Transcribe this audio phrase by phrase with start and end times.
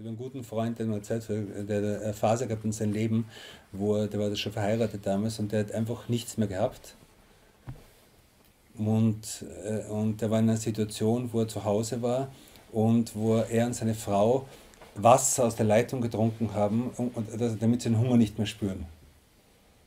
[0.00, 3.26] Ich habe einen guten Freund, der mir erzählt, der eine Phase gehabt in seinem Leben,
[3.70, 6.94] wo er, der war schon verheiratet damals und der hat einfach nichts mehr gehabt.
[8.78, 12.28] Und, äh, und der war in einer Situation, wo er zu Hause war
[12.72, 14.48] und wo er und seine Frau
[14.94, 18.86] Wasser aus der Leitung getrunken haben, und, und, damit sie den Hunger nicht mehr spüren.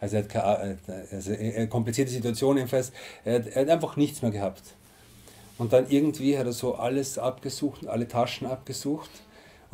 [0.00, 2.92] Also er hat keine, äh, also eine komplizierte Situation jedenfalls,
[3.24, 4.64] er hat, er hat einfach nichts mehr gehabt.
[5.56, 9.08] Und dann irgendwie hat er so alles abgesucht, alle Taschen abgesucht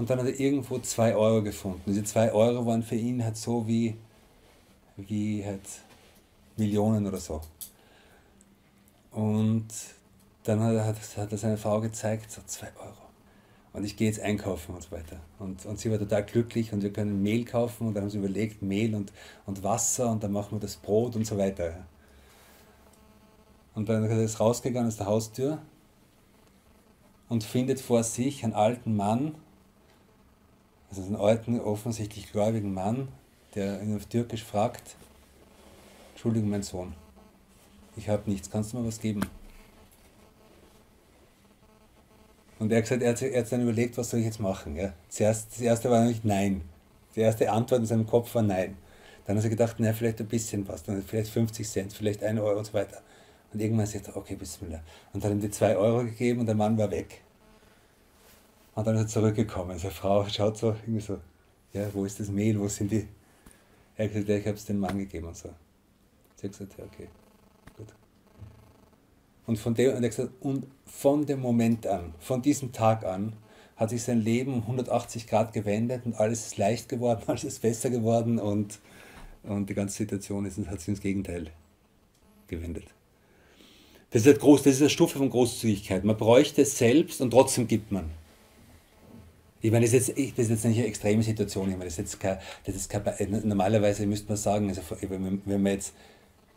[0.01, 1.83] und dann hat er irgendwo zwei Euro gefunden.
[1.85, 3.99] Diese zwei Euro waren für ihn halt so wie,
[4.97, 5.61] wie halt
[6.57, 7.43] Millionen oder so.
[9.11, 9.69] Und
[10.45, 10.87] dann hat er,
[11.23, 12.97] hat er seine Frau gezeigt, so zwei Euro.
[13.75, 15.21] Und ich gehe jetzt einkaufen und so weiter.
[15.39, 18.17] Und, und sie war total glücklich und wir können Mehl kaufen und dann haben sie
[18.17, 19.13] überlegt, Mehl und,
[19.45, 21.75] und Wasser und dann machen wir das Brot und so weiter.
[23.75, 25.59] Und dann ist er rausgegangen aus der Haustür
[27.29, 29.35] und findet vor sich einen alten Mann,
[30.91, 33.09] also einen alten, offensichtlich gläubigen Mann,
[33.55, 34.97] der ihn auf Türkisch fragt,
[36.13, 36.95] Entschuldigung, mein Sohn,
[37.97, 39.23] ich habe nichts, kannst du mir was geben?
[42.59, 44.77] Und er hat gesagt, er hat, er hat dann überlegt, was soll ich jetzt machen?
[44.77, 44.93] Ja?
[45.09, 46.61] Zuerst, das erste war natürlich Nein.
[47.17, 48.77] Die erste Antwort in seinem Kopf war Nein.
[49.27, 52.39] Dann hat er gedacht, na, vielleicht ein bisschen was, dann vielleicht 50 Cent, vielleicht 1
[52.41, 53.01] Euro und so weiter.
[53.53, 54.81] Und irgendwann sagt er, okay, Bismillah.
[55.13, 57.23] Und dann hat ihm die 2 Euro gegeben und der Mann war weg.
[58.81, 59.79] Und dann ist er zurückgekommen.
[59.79, 61.19] Seine Frau schaut so, irgendwie so,
[61.75, 63.07] ja, wo ist das Mehl, wo sind die?
[63.95, 65.51] Er hat gesagt, ja, ich habe es dem Mann gegeben und so.
[66.37, 67.09] Sie hat gesagt, ja, okay,
[67.77, 67.89] gut.
[69.47, 73.35] Und von, dem, und, er gesagt, und von dem Moment an, von diesem Tag an,
[73.77, 77.61] hat sich sein Leben um 180 Grad gewendet und alles ist leicht geworden, alles ist
[77.61, 78.79] besser geworden und,
[79.43, 81.51] und die ganze Situation ist, hat sich ins Gegenteil
[82.49, 82.87] gewendet.
[84.13, 86.03] Das ist, groß, das ist eine Stufe von Großzügigkeit.
[86.03, 88.09] Man bräuchte es selbst und trotzdem gibt man.
[89.63, 91.69] Ich meine, das ist, jetzt, das ist jetzt nicht eine extreme Situation.
[91.69, 93.03] Ich meine, das ist jetzt kein, das ist kein,
[93.45, 95.93] normalerweise müsste man sagen, also wenn man jetzt,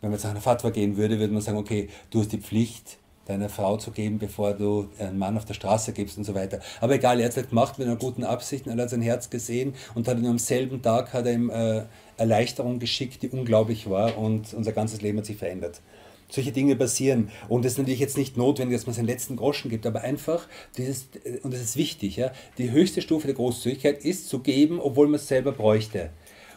[0.00, 2.38] wenn man jetzt nach einer Fatwa gehen würde, würde man sagen, okay, du hast die
[2.38, 6.34] Pflicht, deiner Frau zu geben, bevor du einen Mann auf der Straße gibst und so
[6.34, 6.60] weiter.
[6.80, 9.30] Aber egal, er hat es halt gemacht mit einer guten Absicht, er hat sein Herz
[9.30, 11.84] gesehen und hat ihm am selben Tag hat er ihm äh,
[12.18, 15.80] Erleichterung geschickt, die unglaublich war und unser ganzes Leben hat sich verändert
[16.28, 17.30] solche Dinge passieren.
[17.48, 20.46] Und es ist natürlich jetzt nicht notwendig, dass man seinen letzten Groschen gibt, aber einfach,
[20.76, 21.08] dieses,
[21.42, 25.16] und das ist wichtig, ja, die höchste Stufe der Großzügigkeit ist zu geben, obwohl man
[25.16, 26.10] es selber bräuchte.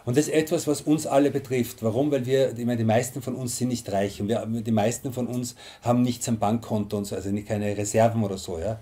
[0.05, 1.83] Und das ist etwas, was uns alle betrifft.
[1.83, 2.11] Warum?
[2.11, 5.11] Weil wir, ich meine, die meisten von uns sind nicht reich und wir, die meisten
[5.11, 8.79] von uns haben nichts am Bankkonto und so, also keine Reserven oder so, ja.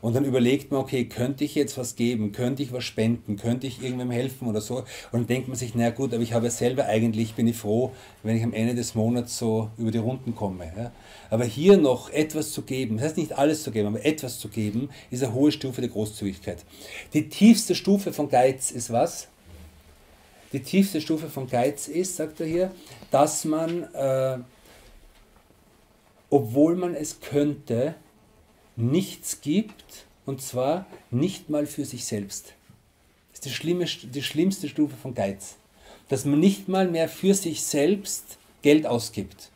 [0.00, 2.32] Und dann überlegt man, okay, könnte ich jetzt was geben?
[2.32, 3.36] Könnte ich was spenden?
[3.36, 4.78] Könnte ich irgendwem helfen oder so?
[4.78, 7.92] Und dann denkt man sich, na gut, aber ich habe selber eigentlich, bin ich froh,
[8.22, 10.72] wenn ich am Ende des Monats so über die Runden komme.
[10.76, 10.92] Ja?
[11.30, 14.48] Aber hier noch etwas zu geben, das heißt nicht alles zu geben, aber etwas zu
[14.48, 16.64] geben, ist eine hohe Stufe der Großzügigkeit.
[17.12, 19.28] Die tiefste Stufe von Geiz ist was?
[20.52, 22.70] Die tiefste Stufe von Geiz ist, sagt er hier,
[23.10, 24.38] dass man, äh,
[26.30, 27.96] obwohl man es könnte,
[28.78, 32.54] nichts gibt, und zwar nicht mal für sich selbst.
[33.30, 35.56] Das ist die, schlimme, die schlimmste Stufe von Geiz.
[36.08, 39.50] Dass man nicht mal mehr für sich selbst Geld ausgibt.